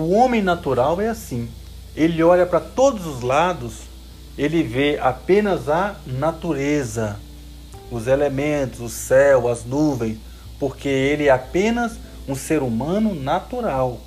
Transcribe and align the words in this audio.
o 0.00 0.10
homem 0.10 0.42
natural 0.42 1.00
é 1.00 1.08
assim. 1.08 1.48
Ele 1.96 2.22
olha 2.22 2.46
para 2.46 2.60
todos 2.60 3.06
os 3.06 3.22
lados, 3.22 3.82
ele 4.38 4.62
vê 4.62 4.98
apenas 5.00 5.68
a 5.68 5.96
natureza, 6.06 7.18
os 7.90 8.06
elementos, 8.06 8.80
o 8.80 8.88
céu, 8.88 9.48
as 9.48 9.64
nuvens, 9.64 10.18
porque 10.58 10.88
ele 10.88 11.26
é 11.26 11.30
apenas 11.30 11.98
um 12.28 12.34
ser 12.34 12.62
humano 12.62 13.14
natural. 13.14 14.00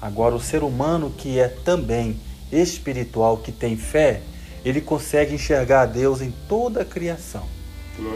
Agora, 0.00 0.34
o 0.34 0.40
ser 0.40 0.62
humano 0.62 1.10
que 1.10 1.38
é 1.38 1.48
também 1.48 2.20
espiritual, 2.52 3.38
que 3.38 3.50
tem 3.50 3.76
fé, 3.76 4.20
ele 4.64 4.80
consegue 4.80 5.34
enxergar 5.34 5.82
a 5.82 5.86
Deus 5.86 6.20
em 6.20 6.32
toda 6.48 6.82
a 6.82 6.84
criação. 6.84 7.44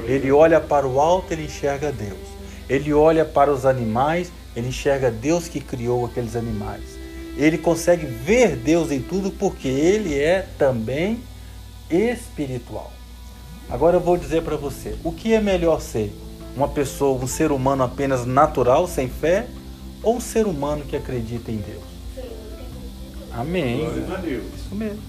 Ele 0.06 0.30
olha 0.30 0.60
para 0.60 0.86
o 0.86 1.00
alto, 1.00 1.32
ele 1.32 1.44
enxerga 1.44 1.90
Deus. 1.90 2.18
Ele 2.68 2.92
olha 2.92 3.24
para 3.24 3.52
os 3.52 3.64
animais, 3.64 4.30
ele 4.54 4.68
enxerga 4.68 5.10
Deus 5.10 5.48
que 5.48 5.60
criou 5.60 6.04
aqueles 6.04 6.36
animais. 6.36 6.99
Ele 7.40 7.56
consegue 7.56 8.04
ver 8.04 8.54
Deus 8.54 8.92
em 8.92 9.00
tudo 9.00 9.30
porque 9.30 9.66
ele 9.66 10.18
é 10.18 10.46
também 10.58 11.20
espiritual. 11.88 12.92
Agora 13.70 13.96
eu 13.96 14.00
vou 14.00 14.18
dizer 14.18 14.42
para 14.42 14.56
você, 14.56 14.94
o 15.02 15.10
que 15.10 15.32
é 15.32 15.40
melhor 15.40 15.80
ser? 15.80 16.12
Uma 16.54 16.68
pessoa, 16.68 17.18
um 17.18 17.26
ser 17.26 17.50
humano 17.50 17.82
apenas 17.82 18.26
natural, 18.26 18.86
sem 18.86 19.08
fé, 19.08 19.46
ou 20.02 20.16
um 20.16 20.20
ser 20.20 20.46
humano 20.46 20.84
que 20.84 20.94
acredita 20.94 21.50
em 21.50 21.56
Deus? 21.56 21.82
Amém. 23.32 23.78
Glória 23.78 24.14
a 24.14 24.20
Deus. 24.20 24.44
Isso 24.58 24.74
mesmo. 24.74 25.00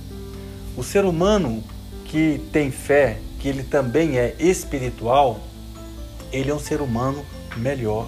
O 0.77 0.83
ser 0.83 1.03
humano 1.03 1.61
que 2.05 2.39
tem 2.53 2.71
fé, 2.71 3.19
que 3.41 3.49
ele 3.49 3.63
também 3.63 4.17
é 4.17 4.35
espiritual, 4.39 5.41
ele 6.31 6.49
é 6.49 6.53
um 6.53 6.59
ser 6.59 6.79
humano 6.79 7.25
melhor. 7.57 8.07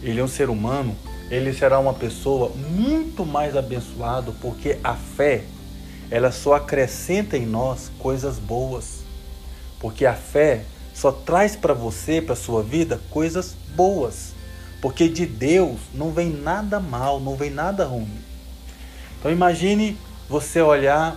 Ele 0.00 0.20
é 0.20 0.22
um 0.22 0.28
ser 0.28 0.48
humano, 0.48 0.94
ele 1.30 1.52
será 1.52 1.78
uma 1.78 1.94
pessoa 1.94 2.50
muito 2.50 3.24
mais 3.24 3.56
abençoado, 3.56 4.34
porque 4.40 4.78
a 4.82 4.94
fé, 4.94 5.44
ela 6.10 6.32
só 6.32 6.54
acrescenta 6.54 7.36
em 7.36 7.46
nós 7.46 7.90
coisas 8.00 8.38
boas. 8.38 9.04
Porque 9.78 10.04
a 10.04 10.14
fé 10.14 10.64
só 10.92 11.12
traz 11.12 11.54
para 11.54 11.72
você, 11.72 12.20
para 12.20 12.34
sua 12.34 12.62
vida, 12.62 13.00
coisas 13.10 13.54
boas. 13.76 14.32
Porque 14.82 15.08
de 15.08 15.24
Deus 15.24 15.78
não 15.94 16.10
vem 16.10 16.30
nada 16.30 16.80
mal, 16.80 17.20
não 17.20 17.36
vem 17.36 17.50
nada 17.50 17.84
ruim. 17.84 18.10
Então 19.18 19.30
imagine 19.30 19.96
você 20.28 20.60
olhar, 20.60 21.16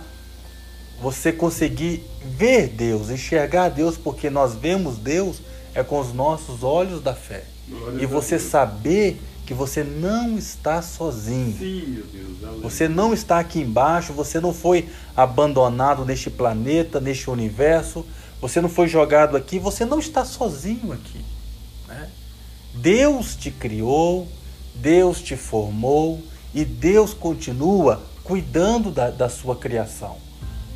você 1.00 1.32
conseguir 1.32 2.04
ver 2.24 2.68
Deus, 2.68 3.10
enxergar 3.10 3.68
Deus, 3.68 3.96
porque 3.96 4.30
nós 4.30 4.54
vemos 4.54 4.96
Deus 4.96 5.42
é 5.74 5.82
com 5.82 5.98
os 5.98 6.12
nossos 6.12 6.62
olhos 6.62 7.02
da 7.02 7.14
fé. 7.14 7.44
Glória 7.68 8.02
E 8.02 8.06
você 8.06 8.38
saber 8.38 9.20
que 9.46 9.52
você 9.52 9.84
não 9.84 10.38
está 10.38 10.80
sozinho. 10.80 11.56
Sim, 11.58 11.84
meu 11.88 12.04
Deus. 12.06 12.62
Você 12.62 12.88
não 12.88 13.12
está 13.12 13.38
aqui 13.38 13.60
embaixo, 13.60 14.12
você 14.12 14.40
não 14.40 14.54
foi 14.54 14.88
abandonado 15.14 16.04
neste 16.04 16.30
planeta, 16.30 17.00
neste 17.00 17.28
universo, 17.28 18.06
você 18.40 18.60
não 18.60 18.68
foi 18.68 18.88
jogado 18.88 19.36
aqui, 19.36 19.58
você 19.58 19.84
não 19.84 19.98
está 19.98 20.24
sozinho 20.24 20.92
aqui. 20.92 21.20
né? 21.86 22.10
Deus 22.74 23.36
te 23.36 23.50
criou, 23.50 24.26
Deus 24.74 25.20
te 25.20 25.36
formou 25.36 26.22
e 26.54 26.64
Deus 26.64 27.12
continua 27.12 28.02
cuidando 28.22 28.90
da, 28.90 29.10
da 29.10 29.28
sua 29.28 29.54
criação. 29.56 30.16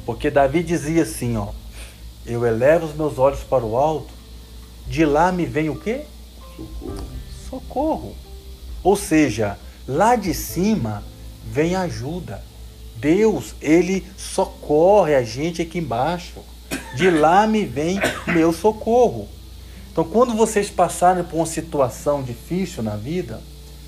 Porque 0.05 0.31
Davi 0.31 0.63
dizia 0.63 1.03
assim, 1.03 1.37
ó, 1.37 1.49
eu 2.27 2.45
elevo 2.47 2.87
os 2.87 2.95
meus 2.95 3.19
olhos 3.19 3.41
para 3.41 3.65
o 3.65 3.77
alto, 3.77 4.13
de 4.87 5.05
lá 5.05 5.33
me 5.33 5.47
vem 5.47 5.71
o 5.71 5.77
quê? 5.79 6.05
Socorro. 6.57 7.05
socorro. 7.51 8.28
Ou 8.83 8.97
seja, 8.97 9.59
lá 9.87 10.17
de 10.17 10.33
cima 10.35 11.03
vem 11.45 11.75
ajuda. 11.75 12.43
Deus, 12.97 13.55
ele 13.61 14.07
socorre 14.17 15.15
a 15.15 15.23
gente 15.23 15.63
aqui 15.63 15.79
embaixo. 15.79 16.41
De 16.95 17.11
lá 17.11 17.47
me 17.47 17.65
vem 17.65 18.01
meu 18.27 18.53
socorro. 18.53 19.29
Então, 19.93 20.05
quando 20.05 20.35
vocês 20.35 20.71
passarem 20.71 21.25
por 21.25 21.37
uma 21.37 21.47
situação 21.47 22.23
difícil 22.23 22.83
na 22.83 22.97
vida, 22.97 23.41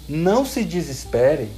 não 0.08 0.44
se 0.44 0.64
desesperem. 0.64 1.50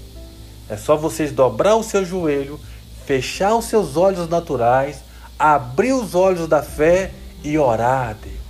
É 0.69 0.77
só 0.77 0.97
vocês 0.97 1.33
dobrar 1.33 1.77
o 1.77 1.83
seu 1.83 2.05
joelho, 2.05 2.59
fechar 3.07 3.55
os 3.55 3.67
seus 3.67 3.97
olhos 3.97 4.29
naturais, 4.29 5.01
abrir 5.39 5.93
os 5.93 6.15
olhos 6.15 6.49
da 6.49 6.63
fé 6.63 7.13
e 7.43 7.59
orar 7.59 8.11
a 8.11 8.13
Deus 8.13 8.43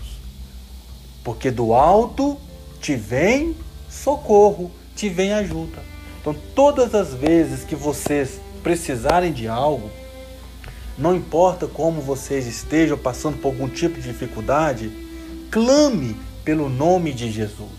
porque 1.22 1.50
do 1.50 1.72
alto 1.72 2.36
te 2.80 2.94
vem 2.96 3.56
socorro, 3.92 4.70
te 4.96 5.08
vem 5.08 5.32
ajuda. 5.32 5.78
Então, 6.20 6.34
todas 6.54 6.94
as 6.94 7.12
vezes 7.14 7.64
que 7.64 7.76
vocês 7.76 8.40
precisarem 8.62 9.32
de 9.32 9.46
algo, 9.46 9.90
não 10.96 11.14
importa 11.14 11.66
como 11.66 12.00
vocês 12.00 12.46
estejam 12.46 12.96
passando 12.96 13.38
por 13.38 13.48
algum 13.48 13.68
tipo 13.68 14.00
de 14.00 14.08
dificuldade, 14.08 14.90
clame 15.50 16.16
pelo 16.44 16.68
nome 16.68 17.12
de 17.12 17.30
Jesus. 17.30 17.70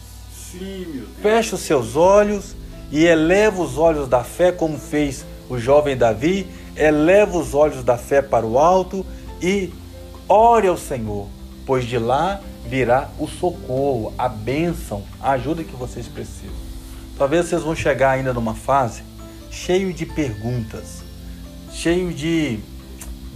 Sim. 0.52 1.04
Feche 1.22 1.56
os 1.56 1.62
seus 1.62 1.96
olhos 1.96 2.56
e 2.92 3.06
eleva 3.06 3.62
os 3.62 3.78
olhos 3.78 4.08
da 4.08 4.24
fé, 4.24 4.52
como 4.52 4.78
fez 4.78 5.26
o 5.50 5.58
jovem 5.58 5.98
Davi. 5.98 6.48
Eleva 6.76 7.38
os 7.38 7.54
olhos 7.54 7.84
da 7.84 7.98
fé 7.98 8.22
para 8.22 8.46
o 8.46 8.58
alto 8.58 9.06
e 9.42 9.72
ore 10.28 10.68
ao 10.68 10.78
Senhor, 10.78 11.28
pois 11.66 11.86
de 11.86 11.98
lá 11.98 12.42
virá 12.74 13.08
o 13.20 13.28
socorro, 13.28 14.12
a 14.18 14.28
bênção, 14.28 15.04
a 15.22 15.34
ajuda 15.34 15.64
que 15.64 15.76
vocês 15.76 16.08
precisam. 16.08 16.56
Talvez 17.16 17.46
vocês 17.46 17.62
vão 17.62 17.76
chegar 17.76 18.10
ainda 18.10 18.34
numa 18.34 18.56
fase 18.56 19.04
cheio 19.52 19.94
de 19.94 20.08
perguntas, 20.08 21.04
cheio 21.72 22.12
de 22.12 22.60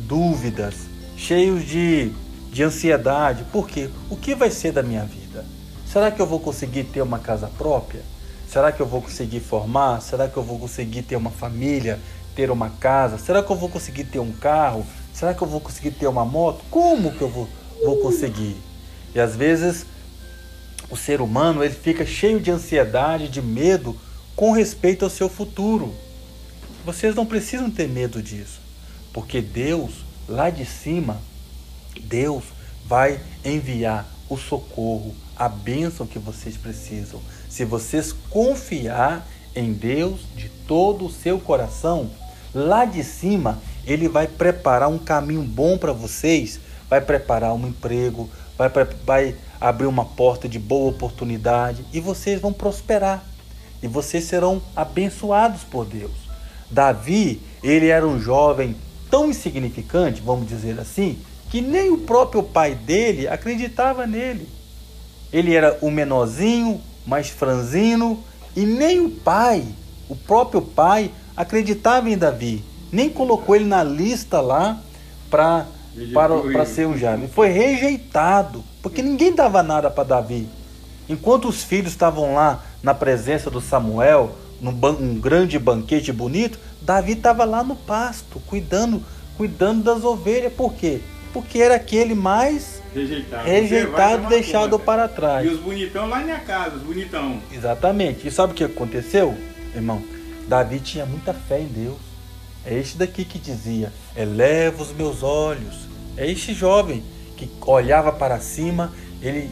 dúvidas, 0.08 0.74
cheios 1.16 1.64
de, 1.64 2.12
de 2.52 2.64
ansiedade. 2.64 3.44
Por 3.52 3.70
quê? 3.70 3.92
O 4.10 4.16
que 4.16 4.34
vai 4.34 4.50
ser 4.50 4.72
da 4.72 4.82
minha 4.82 5.04
vida? 5.04 5.46
Será 5.86 6.10
que 6.10 6.20
eu 6.20 6.26
vou 6.26 6.40
conseguir 6.40 6.86
ter 6.86 7.04
uma 7.04 7.20
casa 7.20 7.48
própria? 7.60 8.02
Será 8.50 8.72
que 8.72 8.82
eu 8.82 8.88
vou 8.88 9.04
conseguir 9.04 9.42
formar? 9.42 10.02
Será 10.02 10.28
que 10.28 10.36
eu 10.36 10.42
vou 10.42 10.58
conseguir 10.58 11.04
ter 11.04 11.16
uma 11.16 11.30
família, 11.30 12.00
ter 12.36 12.50
uma 12.50 12.72
casa? 12.72 13.20
Será 13.20 13.44
que 13.44 13.52
eu 13.52 13.56
vou 13.56 13.70
conseguir 13.70 14.06
ter 14.06 14.18
um 14.18 14.32
carro? 14.32 14.84
Será 15.14 15.32
que 15.36 15.44
eu 15.44 15.48
vou 15.48 15.62
conseguir 15.62 15.92
ter 15.92 16.08
uma 16.08 16.26
moto? 16.26 16.64
Como 16.72 17.12
que 17.12 17.22
eu 17.22 17.30
vou, 17.30 17.48
vou 17.86 17.98
conseguir? 17.98 18.66
E 19.18 19.20
às 19.20 19.36
vezes 19.36 19.84
o 20.92 20.96
ser 20.96 21.22
humano 21.22 21.64
ele 21.64 21.74
fica 21.74 22.06
cheio 22.06 22.40
de 22.40 22.52
ansiedade, 22.52 23.28
de 23.28 23.42
medo 23.42 24.00
com 24.36 24.52
respeito 24.52 25.04
ao 25.04 25.10
seu 25.10 25.28
futuro. 25.28 25.92
Vocês 26.86 27.16
não 27.16 27.26
precisam 27.26 27.68
ter 27.68 27.90
medo 27.90 28.22
disso, 28.22 28.60
porque 29.12 29.42
Deus, 29.42 30.06
lá 30.30 30.52
de 30.52 30.64
cima, 30.66 31.20
Deus 32.00 32.44
vai 32.86 33.20
enviar 33.44 34.08
o 34.30 34.38
socorro, 34.38 35.16
a 35.36 35.50
bênção 35.50 36.06
que 36.06 36.20
vocês 36.20 36.56
precisam. 36.56 37.20
Se 37.50 37.66
vocês 37.66 38.14
confiar 38.30 39.28
em 39.56 39.74
Deus 39.74 40.20
de 40.36 40.48
todo 40.68 41.08
o 41.08 41.12
seu 41.12 41.40
coração, 41.40 42.12
lá 42.54 42.86
de 42.86 43.04
cima, 43.04 43.60
ele 43.84 44.08
vai 44.08 44.28
preparar 44.28 44.90
um 44.90 45.00
caminho 45.00 45.42
bom 45.42 45.76
para 45.76 45.92
vocês, 45.92 46.60
vai 46.88 47.02
preparar 47.02 47.54
um 47.54 47.68
emprego, 47.68 48.30
vai, 48.58 48.70
vai 49.06 49.36
abrir 49.60 49.88
uma 49.88 50.06
porta 50.06 50.48
de 50.48 50.60
boa 50.60 50.90
oportunidade 50.90 51.86
e 51.94 52.00
vocês 52.00 52.42
vão 52.42 52.54
prosperar. 52.54 53.24
E 53.82 53.88
vocês 53.88 54.24
serão 54.24 54.62
abençoados 54.76 55.64
por 55.64 55.86
Deus. 55.86 56.12
Davi, 56.70 57.42
ele 57.64 57.88
era 57.88 58.08
um 58.08 58.20
jovem 58.20 58.76
tão 59.10 59.30
insignificante, 59.30 60.22
vamos 60.22 60.48
dizer 60.48 60.80
assim, 60.80 61.20
que 61.50 61.62
nem 61.62 61.92
o 61.92 62.00
próprio 62.00 62.44
pai 62.44 62.76
dele 62.76 63.28
acreditava 63.28 64.06
nele. 64.06 64.50
Ele 65.32 65.54
era 65.54 65.78
o 65.82 65.92
menorzinho, 65.92 66.82
mais 67.06 67.30
franzino, 67.30 68.24
e 68.56 68.66
nem 68.66 69.00
o 69.00 69.10
pai, 69.10 69.64
o 70.10 70.16
próprio 70.16 70.62
pai, 70.62 71.12
acreditava 71.36 72.10
em 72.10 72.18
Davi. 72.18 72.64
Nem 72.92 73.10
colocou 73.10 73.56
ele 73.56 73.66
na 73.66 73.84
lista 73.84 74.42
lá 74.42 74.82
para 75.30 75.68
para 76.14 76.66
ser 76.66 76.88
um 76.88 76.98
jovem. 76.98 77.28
Foi 77.28 77.50
rejeitado, 77.50 78.64
porque 78.82 79.02
ninguém 79.02 79.34
dava 79.34 79.64
nada 79.64 79.90
para 79.90 80.04
Davi. 80.04 80.48
Enquanto 81.10 81.48
os 81.48 81.64
filhos 81.64 81.92
estavam 81.92 82.34
lá 82.34 82.64
na 82.84 82.94
presença 82.94 83.50
do 83.50 83.62
Samuel, 83.62 84.36
num 84.62 84.72
um 84.72 85.20
grande 85.20 85.58
banquete 85.58 86.12
bonito, 86.12 86.60
Davi 86.82 87.14
estava 87.14 87.46
lá 87.46 87.64
no 87.64 87.76
pasto, 87.76 88.40
cuidando, 88.48 89.02
cuidando 89.38 89.84
das 89.84 90.04
ovelhas. 90.04 90.52
Por 90.54 90.74
quê? 90.74 91.00
Porque 91.34 91.60
era 91.60 91.76
aquele 91.76 92.16
mais 92.16 92.82
Rejeitado. 92.94 93.46
rejeitado, 93.46 94.28
deixado 94.28 94.72
conta. 94.72 94.84
para 94.84 95.08
trás. 95.08 95.46
E 95.46 95.50
os 95.50 95.60
bonitão 95.60 96.08
lá 96.08 96.22
na 96.22 96.40
casa, 96.40 96.76
os 96.78 96.82
bonitão. 96.82 97.40
Exatamente. 97.52 98.28
E 98.28 98.32
sabe 98.32 98.54
o 98.54 98.56
que 98.56 98.64
aconteceu, 98.64 99.38
irmão? 99.76 100.02
Davi 100.48 100.80
tinha 100.80 101.06
muita 101.06 101.34
fé 101.34 101.60
em 101.60 101.68
Deus. 101.68 101.98
É 102.66 102.74
este 102.78 102.98
daqui 102.98 103.24
que 103.24 103.38
dizia: 103.38 103.92
Eleva 104.18 104.82
os 104.82 104.92
meus 104.92 105.22
olhos. 105.22 105.88
É 106.16 106.30
este 106.30 106.54
jovem 106.54 107.04
que 107.36 107.50
olhava 107.66 108.12
para 108.12 108.40
cima, 108.40 108.92
ele 109.22 109.52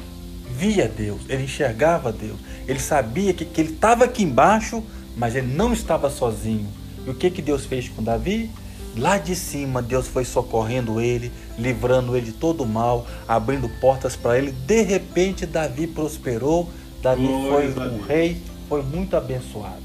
via 0.50 0.88
Deus, 0.88 1.22
ele 1.30 1.44
enxergava 1.44 2.12
Deus. 2.12 2.38
Ele 2.68 2.80
sabia 2.80 3.34
que, 3.34 3.46
que 3.46 3.62
ele 3.62 3.74
estava 3.74 4.06
aqui 4.06 4.24
embaixo, 4.24 4.84
mas 5.16 5.36
ele 5.36 5.54
não 5.54 5.72
estava 5.72 6.10
sozinho. 6.10 6.68
E 7.06 7.10
o 7.10 7.14
que, 7.14 7.30
que 7.30 7.42
Deus 7.42 7.66
fez 7.66 7.88
com 7.88 8.02
Davi? 8.02 8.50
Lá 8.98 9.18
de 9.18 9.36
cima, 9.36 9.82
Deus 9.82 10.08
foi 10.08 10.24
socorrendo 10.24 11.02
ele, 11.02 11.32
livrando 11.60 12.16
ele 12.16 12.28
de 12.28 12.32
todo 12.32 12.64
o 12.64 12.68
mal, 12.68 13.06
abrindo 13.28 13.70
portas 13.82 14.16
para 14.16 14.38
ele. 14.38 14.52
De 14.52 14.82
repente, 14.82 15.46
Davi 15.46 15.86
prosperou, 15.86 16.70
Davi 17.02 17.28
Glória 17.28 17.72
foi 17.72 17.90
um 17.90 18.02
rei, 18.02 18.42
foi 18.68 18.82
muito 18.82 19.16
abençoado. 19.16 19.84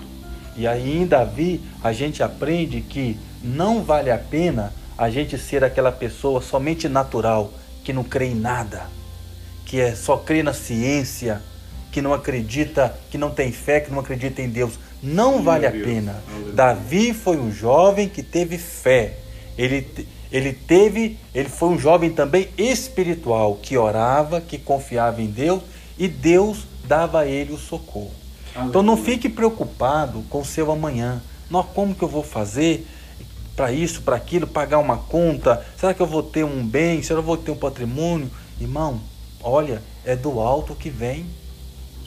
E 0.56 0.66
aí 0.66 0.98
em 0.98 1.06
Davi, 1.06 1.60
a 1.82 1.92
gente 1.92 2.22
aprende 2.22 2.80
que 2.80 3.18
não 3.42 3.82
vale 3.82 4.10
a 4.10 4.18
pena 4.18 4.72
a 4.96 5.08
gente 5.08 5.38
ser 5.38 5.64
aquela 5.64 5.90
pessoa 5.90 6.42
somente 6.42 6.88
natural, 6.88 7.52
que 7.82 7.92
não 7.92 8.04
crê 8.04 8.26
em 8.26 8.34
nada, 8.34 8.86
que 9.64 9.80
é 9.80 9.94
só 9.94 10.18
crê 10.18 10.42
na 10.42 10.52
ciência, 10.52 11.40
que 11.90 12.02
não 12.02 12.12
acredita, 12.12 12.94
que 13.10 13.16
não 13.16 13.30
tem 13.30 13.50
fé, 13.50 13.80
que 13.80 13.90
não 13.90 14.00
acredita 14.00 14.42
em 14.42 14.48
Deus. 14.48 14.78
Não 15.02 15.42
vale 15.42 15.66
a 15.66 15.70
pena. 15.70 16.22
Davi 16.54 17.14
foi 17.14 17.38
um 17.38 17.50
jovem 17.50 18.08
que 18.08 18.22
teve 18.22 18.58
fé. 18.58 19.16
Ele, 19.56 19.88
ele 20.30 20.52
teve, 20.52 21.18
ele 21.34 21.48
foi 21.48 21.70
um 21.70 21.78
jovem 21.78 22.10
também 22.10 22.48
espiritual, 22.58 23.58
que 23.62 23.76
orava, 23.76 24.40
que 24.40 24.58
confiava 24.58 25.22
em 25.22 25.26
Deus 25.26 25.62
e 25.98 26.06
Deus 26.06 26.66
dava 26.86 27.20
a 27.20 27.26
ele 27.26 27.52
o 27.52 27.58
socorro. 27.58 28.12
Então 28.66 28.82
não 28.82 28.96
fique 28.96 29.28
preocupado 29.28 30.22
com 30.28 30.40
o 30.40 30.44
seu 30.44 30.70
amanhã. 30.70 31.22
Não, 31.50 31.62
como 31.62 31.94
que 31.94 32.02
eu 32.02 32.08
vou 32.08 32.22
fazer 32.22 32.86
para 33.60 33.72
isso, 33.72 34.00
para 34.00 34.16
aquilo, 34.16 34.46
pagar 34.46 34.78
uma 34.78 34.96
conta? 34.96 35.62
Será 35.76 35.92
que 35.92 36.00
eu 36.00 36.06
vou 36.06 36.22
ter 36.22 36.44
um 36.44 36.66
bem? 36.66 37.02
Será 37.02 37.16
que 37.16 37.24
eu 37.24 37.26
vou 37.26 37.36
ter 37.36 37.50
um 37.50 37.56
patrimônio? 37.56 38.30
Irmão, 38.58 38.98
olha, 39.42 39.82
é 40.02 40.16
do 40.16 40.40
alto 40.40 40.74
que 40.74 40.88
vem. 40.88 41.26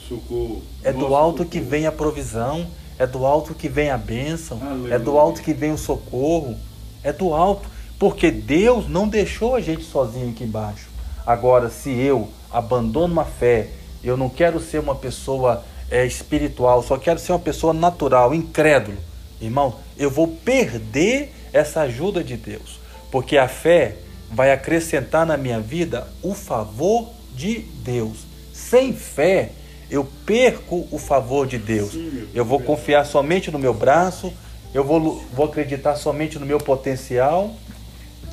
Socorro. 0.08 0.62
É 0.82 0.92
do 0.92 1.02
Nosso 1.02 1.14
alto 1.14 1.44
que 1.44 1.58
socorro. 1.58 1.70
vem 1.70 1.86
a 1.86 1.92
provisão, 1.92 2.66
é 2.98 3.06
do 3.06 3.24
alto 3.24 3.54
que 3.54 3.68
vem 3.68 3.88
a 3.88 3.96
bênção, 3.96 4.58
Aleluia. 4.60 4.94
é 4.94 4.98
do 4.98 5.16
alto 5.16 5.42
que 5.42 5.54
vem 5.54 5.70
o 5.70 5.78
socorro, 5.78 6.56
é 7.04 7.12
do 7.12 7.32
alto, 7.32 7.68
porque 8.00 8.32
Deus 8.32 8.88
não 8.88 9.06
deixou 9.06 9.54
a 9.54 9.60
gente 9.60 9.84
sozinho 9.84 10.30
aqui 10.30 10.42
embaixo. 10.42 10.88
Agora, 11.24 11.70
se 11.70 11.88
eu 11.90 12.28
abandono 12.50 13.12
uma 13.12 13.24
fé, 13.24 13.68
eu 14.02 14.16
não 14.16 14.28
quero 14.28 14.58
ser 14.58 14.80
uma 14.80 14.96
pessoa 14.96 15.62
é, 15.88 16.04
espiritual, 16.04 16.82
só 16.82 16.98
quero 16.98 17.20
ser 17.20 17.30
uma 17.30 17.38
pessoa 17.38 17.72
natural, 17.72 18.34
incrédulo, 18.34 18.98
irmão, 19.40 19.76
eu 19.96 20.10
vou 20.10 20.26
perder 20.26 21.33
essa 21.54 21.82
ajuda 21.82 22.22
de 22.22 22.36
Deus, 22.36 22.80
porque 23.10 23.38
a 23.38 23.48
fé 23.48 23.96
vai 24.30 24.52
acrescentar 24.52 25.24
na 25.24 25.36
minha 25.36 25.60
vida 25.60 26.06
o 26.20 26.34
favor 26.34 27.08
de 27.34 27.60
Deus. 27.84 28.18
Sem 28.52 28.92
fé, 28.92 29.52
eu 29.88 30.06
perco 30.26 30.88
o 30.90 30.98
favor 30.98 31.46
de 31.46 31.56
Deus. 31.56 31.92
Eu 32.34 32.44
vou 32.44 32.60
confiar 32.60 33.06
somente 33.06 33.50
no 33.50 33.58
meu 33.58 33.72
braço, 33.72 34.32
eu 34.74 34.82
vou, 34.82 35.24
vou 35.32 35.46
acreditar 35.46 35.94
somente 35.94 36.38
no 36.38 36.44
meu 36.44 36.58
potencial 36.58 37.54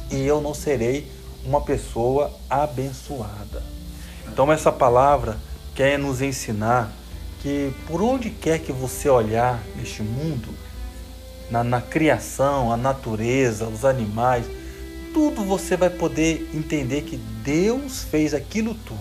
e 0.10 0.26
eu 0.26 0.42
não 0.42 0.56
serei 0.56 1.08
uma 1.46 1.62
pessoa 1.62 2.32
abençoada. 2.50 3.64
Então, 4.28 4.52
essa 4.52 4.72
palavra 4.72 5.38
quer 5.76 6.00
nos 6.00 6.22
ensinar 6.22 6.92
que 7.42 7.72
por 7.88 8.02
onde 8.02 8.30
quer 8.30 8.60
que 8.60 8.72
você 8.72 9.10
olhar 9.10 9.62
neste 9.76 10.02
mundo, 10.02 10.50
na, 11.52 11.64
na 11.64 11.82
criação, 11.82 12.72
a 12.72 12.78
natureza, 12.78 13.68
os 13.68 13.84
animais, 13.84 14.46
tudo 15.14 15.44
você 15.44 15.76
vai 15.76 15.90
poder 15.90 16.50
entender 16.54 17.02
que 17.02 17.18
Deus 17.18 18.04
fez 18.04 18.34
aquilo 18.34 18.74
tudo. 18.74 19.00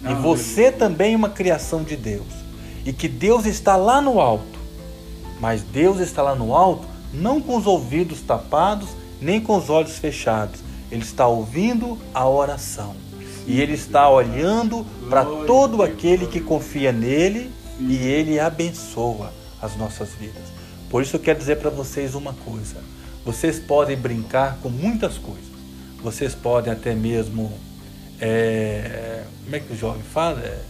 E 0.00 0.06
Aleluia. 0.06 0.22
você 0.22 0.70
também 0.70 1.14
é 1.14 1.16
uma 1.16 1.30
criação 1.30 1.82
de 1.82 1.96
Deus. 1.96 2.28
E 2.86 2.92
que 2.92 3.08
Deus 3.08 3.44
está 3.44 3.74
lá 3.74 4.00
no 4.00 4.20
alto. 4.20 4.58
Mas 5.40 5.62
Deus 5.62 5.98
está 5.98 6.22
lá 6.22 6.34
no 6.34 6.54
alto 6.54 6.86
não 7.12 7.40
com 7.40 7.56
os 7.56 7.66
ouvidos 7.66 8.20
tapados, 8.20 8.90
nem 9.20 9.40
com 9.40 9.56
os 9.56 9.68
olhos 9.68 9.98
fechados. 9.98 10.60
Ele 10.90 11.02
está 11.02 11.26
ouvindo 11.26 11.98
a 12.14 12.28
oração. 12.28 12.94
E 13.46 13.60
ele 13.60 13.72
está 13.72 14.08
olhando 14.08 14.86
para 15.08 15.24
todo 15.24 15.82
aquele 15.82 16.26
que 16.26 16.38
confia 16.38 16.92
nele 16.92 17.50
Sim. 17.78 17.88
e 17.88 17.96
ele 18.06 18.38
abençoa 18.38 19.32
as 19.60 19.74
nossas 19.76 20.10
vidas. 20.10 20.57
Por 20.90 21.02
isso 21.02 21.16
eu 21.16 21.20
quero 21.20 21.38
dizer 21.38 21.56
para 21.56 21.70
vocês 21.70 22.14
uma 22.14 22.32
coisa. 22.32 22.76
Vocês 23.24 23.58
podem 23.58 23.96
brincar 23.96 24.58
com 24.62 24.68
muitas 24.68 25.18
coisas. 25.18 25.44
Vocês 26.02 26.34
podem 26.34 26.72
até 26.72 26.94
mesmo 26.94 27.52
é, 28.20 29.24
como 29.44 29.56
é 29.56 29.60
que 29.60 29.72
o 29.72 29.76
jovem 29.76 30.02
fala? 30.02 30.40
É, 30.40 30.62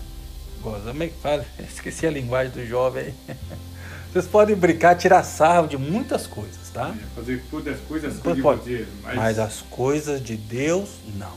como 0.62 1.02
é 1.02 1.08
que 1.08 1.14
fala? 1.20 1.44
Esqueci 1.58 2.06
a 2.06 2.10
linguagem 2.10 2.52
do 2.52 2.66
jovem. 2.66 3.14
Vocês 4.12 4.26
podem 4.26 4.56
brincar, 4.56 4.94
tirar 4.96 5.22
sarro 5.22 5.68
de 5.68 5.76
muitas 5.76 6.26
coisas, 6.26 6.70
tá? 6.72 6.94
É, 6.98 7.14
Fazer 7.14 7.44
todas 7.50 7.74
as 7.74 7.80
coisas 7.80 8.14
que 8.16 8.22
Pode, 8.22 8.40
pode. 8.42 8.86
mas, 9.02 9.14
Mas 9.16 9.38
as 9.38 9.60
coisas 9.60 10.22
de 10.22 10.34
Deus, 10.34 10.88
não. 11.14 11.36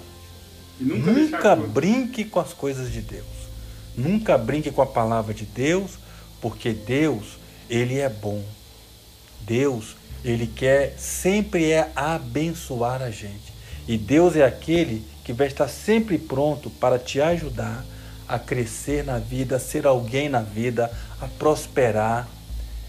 e 0.79 0.85
nunca, 0.85 1.11
Nunca 1.11 1.55
brinque 1.57 2.23
com 2.23 2.39
as 2.39 2.53
coisas 2.53 2.89
de 2.91 3.01
Deus. 3.01 3.25
Nunca 3.95 4.37
brinque 4.37 4.71
com 4.71 4.81
a 4.81 4.85
palavra 4.85 5.33
de 5.33 5.43
Deus, 5.45 5.99
porque 6.39 6.71
Deus, 6.71 7.37
ele 7.69 7.99
é 7.99 8.07
bom. 8.07 8.41
Deus, 9.45 9.95
ele 10.23 10.47
quer 10.47 10.95
sempre 10.97 11.71
é 11.71 11.91
abençoar 11.95 13.01
a 13.01 13.09
gente. 13.09 13.51
E 13.87 13.97
Deus 13.97 14.35
é 14.35 14.43
aquele 14.43 15.05
que 15.23 15.33
vai 15.33 15.47
estar 15.47 15.67
sempre 15.67 16.17
pronto 16.17 16.69
para 16.69 16.99
te 16.99 17.19
ajudar 17.21 17.83
a 18.27 18.39
crescer 18.39 19.03
na 19.03 19.17
vida, 19.17 19.57
a 19.57 19.59
ser 19.59 19.85
alguém 19.85 20.29
na 20.29 20.41
vida, 20.41 20.91
a 21.19 21.27
prosperar. 21.27 22.27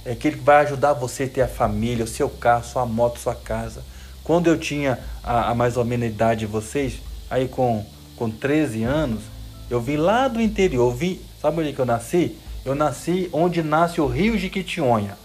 É 0.05 0.13
aquele 0.13 0.37
que 0.37 0.43
vai 0.43 0.65
ajudar 0.65 0.93
você 0.93 1.25
a 1.25 1.29
ter 1.29 1.41
a 1.43 1.49
família, 1.49 2.05
o 2.05 2.09
seu 2.09 2.29
carro, 2.29 2.65
sua 2.65 2.87
moto, 2.87 3.19
sua 3.19 3.35
casa. 3.35 3.83
Quando 4.23 4.47
eu 4.47 4.59
tinha 4.59 4.99
a, 5.23 5.51
a 5.51 5.55
mais 5.55 5.77
ou 5.77 5.85
menos 5.85 6.07
a 6.07 6.11
idade 6.11 6.41
de 6.41 6.47
vocês, 6.47 7.01
aí 7.29 7.49
com, 7.49 7.85
com 8.17 8.31
13 8.31 8.85
anos, 8.85 9.23
eu 9.69 9.81
vim 9.81 9.97
lá 9.97 10.29
do 10.29 10.41
interior. 10.41 10.91
Eu 10.91 10.97
vim, 10.97 11.21
sabe 11.41 11.61
onde 11.61 11.73
que 11.73 11.81
eu 11.81 11.87
nasci? 11.87 12.37
Eu 12.65 12.75
nasci 12.75 13.29
onde 13.33 13.63
nasce 13.63 14.01
o 14.01 14.07
Rio 14.07 14.39
de 14.39 14.49
Quitionha. 14.49 15.17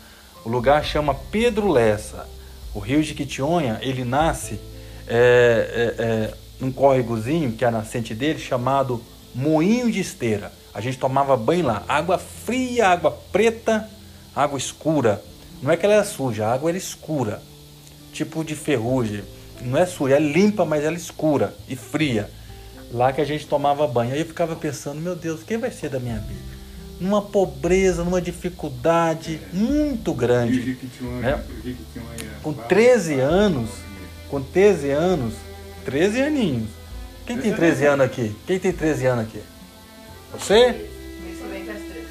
O 0.45 0.49
lugar 0.49 0.83
chama 0.83 1.15
Pedro 1.31 1.69
Lessa. 1.69 2.27
O 2.73 2.79
Rio 2.79 3.01
de 3.01 3.13
Quitionha, 3.13 3.79
ele 3.81 4.03
nasce 4.03 4.59
é, 5.07 5.95
é, 5.97 6.03
é, 6.03 6.33
num 6.59 6.71
córregozinho, 6.71 7.53
que 7.53 7.65
é 7.65 7.67
a 7.67 7.71
nascente 7.71 8.13
dele, 8.13 8.39
chamado 8.39 9.01
Moinho 9.33 9.91
de 9.91 9.99
Esteira. 9.99 10.51
A 10.73 10.81
gente 10.81 10.97
tomava 10.97 11.35
banho 11.35 11.65
lá. 11.65 11.83
Água 11.87 12.17
fria, 12.17 12.89
água 12.89 13.11
preta, 13.31 13.89
água 14.35 14.57
escura. 14.57 15.23
Não 15.61 15.71
é 15.71 15.77
que 15.77 15.85
ela 15.85 15.95
era 15.95 16.03
suja, 16.03 16.45
a 16.45 16.53
água 16.53 16.69
era 16.69 16.77
escura. 16.77 17.41
Tipo 18.13 18.43
de 18.43 18.55
ferrugem. 18.55 19.23
Não 19.61 19.77
é 19.77 19.85
suja, 19.85 20.15
é 20.15 20.19
limpa, 20.19 20.65
mas 20.65 20.83
ela 20.83 20.95
é 20.95 20.99
escura 20.99 21.55
e 21.67 21.75
fria. 21.75 22.29
Lá 22.91 23.11
que 23.11 23.21
a 23.21 23.25
gente 23.25 23.47
tomava 23.47 23.87
banho. 23.87 24.13
Aí 24.13 24.19
eu 24.19 24.25
ficava 24.25 24.55
pensando, 24.55 25.01
meu 25.01 25.15
Deus, 25.15 25.41
quem 25.43 25.57
vai 25.57 25.71
ser 25.71 25.89
da 25.89 25.99
minha 25.99 26.19
vida? 26.19 26.56
Numa 26.99 27.21
pobreza, 27.21 28.03
numa 28.03 28.19
dificuldade 28.21 29.39
muito 29.53 30.09
E 30.09 30.13
o 30.13 30.15
grande. 30.15 30.59
É. 30.59 30.63
Jequitinhonha 30.63 31.43
Com 32.41 32.51
vai- 32.53 32.67
13 32.67 33.15
vai- 33.15 33.23
anos, 33.25 33.69
com 34.29 34.41
13 34.41 34.89
anos, 34.89 35.33
13 35.85 36.21
aninhos. 36.21 36.69
Quem 37.25 37.37
tem 37.37 37.53
13 37.53 37.85
anos 37.85 38.05
aqui? 38.05 38.35
Quem 38.47 38.57
tem 38.59 38.71
13 38.71 39.05
anos 39.05 39.25
aqui? 39.25 39.41
Você? 40.33 40.89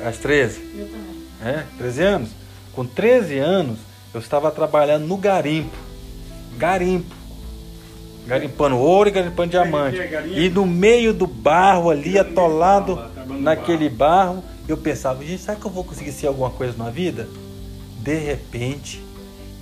Às 0.05 0.19
13? 0.19 0.61
Eu 0.79 0.87
também. 0.87 1.55
É, 1.57 1.65
13 1.79 2.03
anos. 2.03 2.29
Com 2.73 2.85
13 2.87 3.39
anos, 3.39 3.79
eu 4.15 4.21
estava 4.21 4.51
trabalhando 4.51 5.07
no 5.07 5.17
garimpo. 5.17 5.75
Garimpo. 6.59 7.15
Garimpando 8.27 8.77
ouro 8.77 9.09
e 9.09 9.13
garimpando 9.13 9.51
diamante. 9.51 9.99
é? 10.01 10.27
E 10.35 10.49
no 10.51 10.67
meio 10.67 11.13
do 11.15 11.27
barro 11.27 11.91
ali, 11.91 12.19
atolado 12.19 13.01
naquele 13.41 13.89
barro, 13.89 14.43
eu 14.69 14.77
pensava, 14.77 15.25
gente, 15.25 15.43
será 15.43 15.57
que 15.57 15.65
eu 15.65 15.71
vou 15.71 15.85
conseguir 15.85 16.13
ser 16.13 16.27
alguma 16.27 16.51
coisa 16.51 16.77
na 16.77 16.91
vida? 16.91 17.29
De 18.01 18.19
repente, 18.19 19.03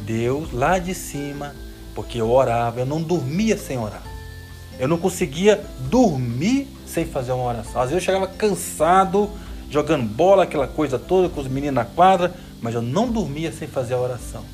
Deus 0.00 0.52
lá 0.52 0.78
de 0.78 0.94
cima, 0.94 1.54
porque 1.94 2.20
eu 2.20 2.30
orava, 2.30 2.80
eu 2.80 2.86
não 2.86 3.02
dormia 3.02 3.56
sem 3.56 3.78
orar. 3.78 4.02
Eu 4.78 4.88
não 4.88 4.98
conseguia 4.98 5.62
dormir 5.90 6.68
sem 6.86 7.04
fazer 7.04 7.32
uma 7.32 7.44
oração. 7.44 7.80
Às 7.80 7.90
vezes 7.90 8.02
eu 8.02 8.12
chegava 8.12 8.26
cansado, 8.26 9.30
jogando 9.70 10.04
bola, 10.04 10.44
aquela 10.44 10.66
coisa 10.66 10.98
toda, 10.98 11.28
com 11.28 11.40
os 11.40 11.48
meninos 11.48 11.74
na 11.74 11.84
quadra, 11.84 12.34
mas 12.60 12.74
eu 12.74 12.82
não 12.82 13.10
dormia 13.10 13.52
sem 13.52 13.68
fazer 13.68 13.94
a 13.94 13.98
oração. 13.98 14.44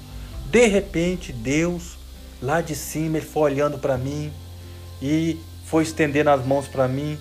De 0.51 0.67
repente, 0.67 1.33
Deus, 1.33 1.97
lá 2.43 2.61
de 2.61 2.75
cima, 2.75 3.19
Ele 3.19 3.27
foi 3.27 3.53
olhando 3.53 3.79
para 3.79 3.97
mim 3.97 4.33
e 5.01 5.39
foi 5.65 5.85
estendendo 5.85 6.31
as 6.31 6.45
mãos 6.45 6.67
para 6.67 6.89
mim 6.89 7.17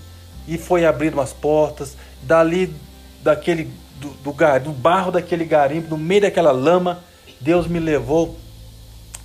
e 0.48 0.58
foi 0.58 0.86
abrindo 0.86 1.22
as 1.22 1.32
portas. 1.32 1.96
Dali, 2.24 2.74
daquele, 3.24 3.72
do, 4.00 4.10
do, 4.24 4.34
gar- 4.34 4.60
do 4.60 4.72
barro 4.72 5.12
daquele 5.12 5.46
garimpo, 5.46 5.90
no 5.90 5.98
meio 5.98 6.22
daquela 6.22 6.52
lama, 6.52 7.04
Deus 7.40 7.68
me 7.68 7.80
levou 7.80 8.38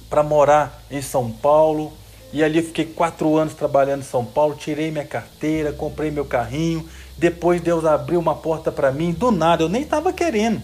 para 0.08 0.22
morar 0.22 0.82
em 0.90 1.02
São 1.02 1.30
Paulo. 1.30 1.92
E 2.32 2.42
ali 2.42 2.58
eu 2.58 2.64
fiquei 2.64 2.84
quatro 2.84 3.36
anos 3.36 3.54
trabalhando 3.54 4.00
em 4.00 4.04
São 4.04 4.24
Paulo, 4.24 4.56
tirei 4.56 4.90
minha 4.90 5.04
carteira, 5.04 5.72
comprei 5.72 6.10
meu 6.10 6.24
carrinho. 6.24 6.88
Depois 7.16 7.60
Deus 7.60 7.84
abriu 7.84 8.18
uma 8.18 8.34
porta 8.34 8.72
para 8.72 8.90
mim, 8.90 9.12
do 9.12 9.30
nada, 9.30 9.62
eu 9.62 9.68
nem 9.68 9.82
estava 9.82 10.12
querendo. 10.12 10.60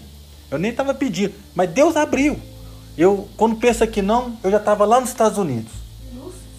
Eu 0.49 0.57
nem 0.59 0.71
estava 0.71 0.93
pedindo, 0.93 1.33
mas 1.55 1.69
Deus 1.69 1.95
abriu. 1.95 2.37
Eu, 2.97 3.29
quando 3.37 3.55
pensa 3.55 3.87
que 3.87 4.01
não, 4.01 4.37
eu 4.43 4.51
já 4.51 4.57
estava 4.57 4.83
lá 4.85 4.99
nos 4.99 5.09
Estados 5.09 5.37
Unidos, 5.37 5.71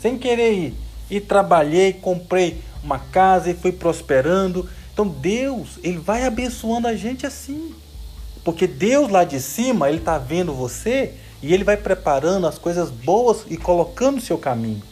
sem 0.00 0.16
querer 0.16 0.52
ir. 0.54 0.74
E 1.10 1.20
trabalhei, 1.20 1.92
comprei 1.92 2.62
uma 2.82 2.98
casa 2.98 3.50
e 3.50 3.54
fui 3.54 3.70
prosperando. 3.70 4.66
Então 4.92 5.06
Deus, 5.06 5.78
Ele 5.82 5.98
vai 5.98 6.24
abençoando 6.24 6.88
a 6.88 6.94
gente 6.94 7.26
assim. 7.26 7.74
Porque 8.44 8.66
Deus 8.66 9.10
lá 9.10 9.24
de 9.24 9.40
cima, 9.40 9.88
Ele 9.88 9.98
está 9.98 10.18
vendo 10.18 10.52
você 10.52 11.14
e 11.42 11.52
Ele 11.52 11.64
vai 11.64 11.76
preparando 11.76 12.46
as 12.46 12.58
coisas 12.58 12.90
boas 12.90 13.44
e 13.48 13.56
colocando 13.56 14.16
no 14.16 14.20
seu 14.20 14.38
caminho. 14.38 14.82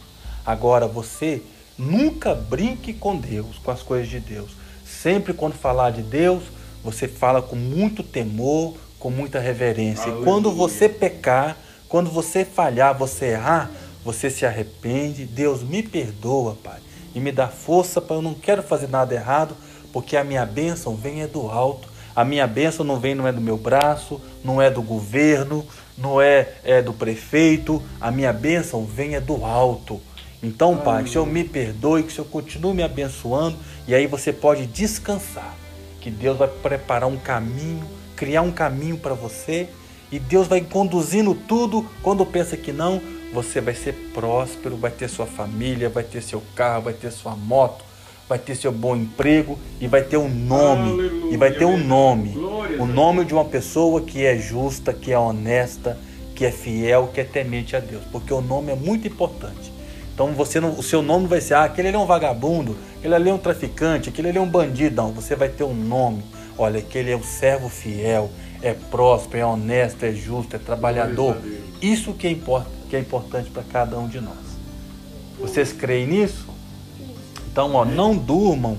Agora 0.45 0.87
você 0.87 1.41
nunca 1.77 2.33
brinque 2.33 2.93
com 2.93 3.15
Deus, 3.15 3.57
com 3.63 3.71
as 3.71 3.81
coisas 3.81 4.09
de 4.09 4.19
Deus. 4.19 4.51
Sempre 4.85 5.33
quando 5.33 5.53
falar 5.53 5.91
de 5.91 6.01
Deus, 6.01 6.43
você 6.83 7.07
fala 7.07 7.41
com 7.41 7.55
muito 7.55 8.03
temor, 8.03 8.75
com 8.99 9.09
muita 9.09 9.39
reverência. 9.39 10.09
E 10.09 10.23
quando 10.23 10.51
você 10.51 10.87
pecar, 10.87 11.57
quando 11.87 12.09
você 12.09 12.45
falhar, 12.45 12.97
você 12.97 13.27
errar, 13.27 13.71
você 14.03 14.29
se 14.29 14.45
arrepende. 14.45 15.25
Deus 15.25 15.63
me 15.63 15.83
perdoa, 15.83 16.57
Pai, 16.63 16.79
e 17.13 17.19
me 17.19 17.31
dá 17.31 17.47
força 17.47 17.99
para 17.99 18.15
eu 18.15 18.21
não 18.21 18.33
quero 18.33 18.63
fazer 18.63 18.87
nada 18.87 19.13
errado, 19.13 19.55
porque 19.91 20.17
a 20.17 20.23
minha 20.23 20.45
bênção 20.45 20.95
vem 20.95 21.21
é 21.21 21.27
do 21.27 21.49
alto. 21.49 21.89
A 22.15 22.25
minha 22.25 22.45
bênção 22.45 22.85
não 22.85 22.99
vem, 22.99 23.15
não 23.15 23.27
é 23.27 23.31
do 23.31 23.39
meu 23.39 23.57
braço, 23.57 24.19
não 24.43 24.61
é 24.61 24.69
do 24.69 24.81
governo, 24.81 25.65
não 25.97 26.21
é, 26.21 26.55
é 26.63 26.81
do 26.81 26.93
prefeito. 26.93 27.81
A 27.99 28.11
minha 28.11 28.33
bênção 28.33 28.85
vem 28.85 29.15
é 29.15 29.21
do 29.21 29.45
alto. 29.45 30.01
Então, 30.43 30.75
Pai, 30.75 31.03
que 31.03 31.09
o 31.09 31.11
Senhor 31.13 31.27
me 31.27 31.43
perdoe, 31.43 32.03
que 32.03 32.09
o 32.09 32.11
Senhor 32.11 32.27
continue 32.27 32.73
me 32.73 32.83
abençoando, 32.83 33.57
e 33.87 33.93
aí 33.93 34.07
você 34.07 34.33
pode 34.33 34.65
descansar, 34.65 35.55
que 35.99 36.09
Deus 36.09 36.37
vai 36.37 36.47
preparar 36.47 37.07
um 37.07 37.17
caminho, 37.17 37.85
criar 38.15 38.41
um 38.41 38.51
caminho 38.51 38.97
para 38.97 39.13
você, 39.13 39.69
e 40.11 40.17
Deus 40.17 40.47
vai 40.47 40.61
conduzindo 40.61 41.35
tudo. 41.35 41.87
Quando 42.01 42.25
pensa 42.25 42.57
que 42.57 42.71
não, 42.71 42.99
você 43.31 43.61
vai 43.61 43.75
ser 43.75 43.93
próspero, 44.13 44.75
vai 44.75 44.91
ter 44.91 45.07
sua 45.07 45.27
família, 45.27 45.89
vai 45.89 46.03
ter 46.03 46.21
seu 46.21 46.41
carro, 46.55 46.83
vai 46.83 46.93
ter 46.93 47.11
sua 47.11 47.35
moto, 47.35 47.85
vai 48.31 48.39
ter 48.39 48.55
seu 48.55 48.71
bom 48.71 48.95
emprego 48.95 49.59
e 49.81 49.87
vai 49.87 50.03
ter 50.03 50.15
um 50.15 50.29
nome. 50.29 50.91
Aleluia, 50.91 51.33
e 51.33 51.37
vai 51.37 51.51
ter 51.51 51.65
um 51.65 51.77
nome. 51.77 52.33
O 52.79 52.85
nome 52.85 53.25
de 53.25 53.33
uma 53.33 53.43
pessoa 53.43 53.99
que 53.99 54.25
é 54.25 54.37
justa, 54.37 54.93
que 54.93 55.11
é 55.11 55.19
honesta, 55.19 55.97
que 56.33 56.45
é 56.45 56.51
fiel, 56.51 57.09
que 57.13 57.19
é 57.19 57.25
temente 57.25 57.75
a 57.75 57.81
Deus. 57.81 58.03
Porque 58.09 58.33
o 58.33 58.39
nome 58.39 58.71
é 58.71 58.75
muito 58.75 59.05
importante. 59.05 59.73
Então 60.13 60.27
você 60.27 60.61
não, 60.61 60.79
o 60.79 60.81
seu 60.81 61.01
nome 61.01 61.23
não 61.23 61.29
vai 61.29 61.41
ser, 61.41 61.55
ah, 61.55 61.65
aquele 61.65 61.89
ali 61.89 61.97
é 61.97 61.99
um 61.99 62.05
vagabundo, 62.05 62.77
aquele 62.97 63.13
ali 63.13 63.29
é 63.29 63.33
um 63.33 63.37
traficante, 63.37 64.07
aquele 64.07 64.29
ali 64.29 64.37
é 64.37 64.41
um 64.41 64.47
bandido. 64.47 64.95
Não, 64.95 65.11
você 65.11 65.35
vai 65.35 65.49
ter 65.49 65.65
um 65.65 65.73
nome. 65.73 66.23
Olha, 66.57 66.79
aquele 66.79 67.11
é 67.11 67.17
um 67.17 67.23
servo 67.23 67.67
fiel, 67.67 68.29
é 68.61 68.73
próspero, 68.73 69.39
é 69.39 69.45
honesto, 69.45 70.05
é 70.05 70.13
justo, 70.13 70.55
é 70.55 70.59
trabalhador. 70.59 71.35
Isso 71.81 72.13
que 72.13 72.27
é, 72.27 72.31
import, 72.31 72.65
que 72.89 72.95
é 72.95 72.99
importante 72.99 73.49
para 73.49 73.63
cada 73.63 73.99
um 73.99 74.07
de 74.07 74.21
nós. 74.21 74.37
Vocês 75.37 75.73
creem 75.73 76.07
nisso? 76.07 76.50
Então, 77.51 77.75
ó, 77.75 77.83
não 77.83 78.15
durmam 78.15 78.77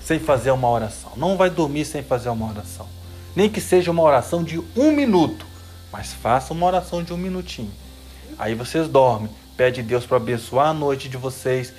sem 0.00 0.20
fazer 0.20 0.52
uma 0.52 0.70
oração. 0.70 1.12
Não 1.16 1.36
vai 1.36 1.50
dormir 1.50 1.84
sem 1.84 2.02
fazer 2.02 2.28
uma 2.28 2.48
oração. 2.48 2.86
Nem 3.34 3.48
que 3.48 3.60
seja 3.60 3.90
uma 3.90 4.02
oração 4.02 4.44
de 4.44 4.62
um 4.76 4.92
minuto, 4.92 5.44
mas 5.90 6.12
faça 6.12 6.52
uma 6.52 6.66
oração 6.66 7.02
de 7.02 7.12
um 7.12 7.16
minutinho. 7.16 7.72
Aí 8.38 8.54
vocês 8.54 8.88
dormem. 8.88 9.28
Pede 9.56 9.82
Deus 9.82 10.06
para 10.06 10.18
abençoar 10.18 10.68
a 10.68 10.74
noite 10.74 11.08
de 11.08 11.16
vocês. 11.16 11.72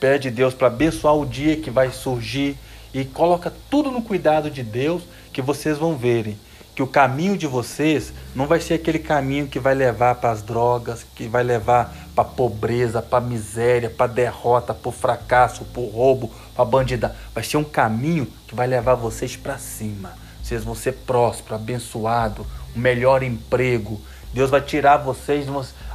Pede 0.00 0.30
Deus 0.30 0.52
para 0.52 0.66
abençoar 0.66 1.16
o 1.16 1.24
dia 1.24 1.56
que 1.56 1.70
vai 1.70 1.92
surgir. 1.92 2.56
E 2.92 3.04
coloca 3.04 3.52
tudo 3.70 3.90
no 3.90 4.02
cuidado 4.02 4.50
de 4.50 4.64
Deus 4.64 5.02
que 5.32 5.40
vocês 5.40 5.78
vão 5.78 5.96
verem 5.96 6.36
que 6.78 6.82
o 6.84 6.86
caminho 6.86 7.36
de 7.36 7.44
vocês 7.44 8.12
não 8.36 8.46
vai 8.46 8.60
ser 8.60 8.74
aquele 8.74 9.00
caminho 9.00 9.48
que 9.48 9.58
vai 9.58 9.74
levar 9.74 10.14
para 10.14 10.30
as 10.30 10.42
drogas, 10.42 11.04
que 11.16 11.26
vai 11.26 11.42
levar 11.42 11.92
para 12.18 12.24
pobreza, 12.24 13.00
para 13.00 13.20
miséria, 13.24 13.88
para 13.88 14.08
derrota, 14.08 14.74
para 14.74 14.90
fracasso, 14.90 15.64
para 15.66 15.80
roubo, 15.80 16.28
para 16.52 16.64
bandida. 16.64 17.14
Vai 17.32 17.44
ser 17.44 17.58
um 17.58 17.62
caminho 17.62 18.26
que 18.48 18.56
vai 18.56 18.66
levar 18.66 18.96
vocês 18.96 19.36
para 19.36 19.56
cima. 19.56 20.14
Vocês 20.42 20.64
vão 20.64 20.74
ser 20.74 20.94
prósperos, 21.06 21.60
abençoados, 21.60 22.44
um 22.74 22.80
melhor 22.80 23.22
emprego. 23.22 24.00
Deus 24.34 24.50
vai 24.50 24.60
tirar 24.60 24.96
vocês, 24.96 25.46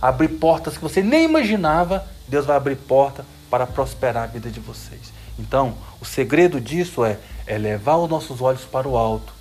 abrir 0.01 0.29
portas 0.29 0.77
que 0.77 0.81
você 0.81 1.03
nem 1.03 1.25
imaginava. 1.25 2.05
Deus 2.25 2.45
vai 2.45 2.55
abrir 2.55 2.77
porta 2.77 3.25
para 3.49 3.67
prosperar 3.67 4.23
a 4.23 4.27
vida 4.27 4.49
de 4.49 4.61
vocês. 4.61 5.11
Então, 5.37 5.73
o 5.99 6.05
segredo 6.05 6.61
disso 6.61 7.03
é, 7.03 7.19
é 7.45 7.57
levar 7.57 7.97
os 7.97 8.09
nossos 8.09 8.39
olhos 8.39 8.63
para 8.63 8.87
o 8.87 8.97
alto 8.97 9.33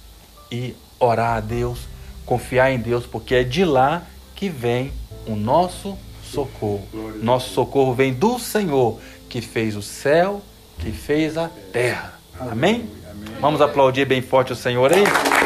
e 0.50 0.74
orar 0.98 1.36
a 1.36 1.40
Deus, 1.40 1.86
confiar 2.26 2.72
em 2.72 2.80
Deus, 2.80 3.06
porque 3.06 3.36
é 3.36 3.44
de 3.44 3.64
lá 3.64 4.02
que 4.34 4.48
vem 4.48 4.92
o 5.28 5.36
nosso 5.36 5.96
socorro. 6.32 6.82
Nosso 7.22 7.52
socorro 7.52 7.94
vem 7.94 8.12
do 8.12 8.38
Senhor, 8.38 8.98
que 9.28 9.40
fez 9.40 9.76
o 9.76 9.82
céu, 9.82 10.40
que 10.78 10.90
fez 10.90 11.36
a 11.36 11.50
terra. 11.72 12.18
Amém? 12.40 12.88
Vamos 13.40 13.60
aplaudir 13.60 14.06
bem 14.06 14.22
forte 14.22 14.52
o 14.52 14.56
Senhor 14.56 14.92
aí? 14.92 15.41